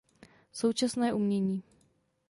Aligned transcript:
Současné 0.51 1.13
umění. 1.13 1.63